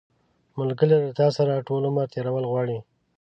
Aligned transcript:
ملګری 0.57 0.97
له 1.03 1.11
تا 1.19 1.27
سره 1.37 1.65
ټول 1.67 1.81
عمر 1.89 2.05
تېرول 2.13 2.43
غواړي 2.51 2.77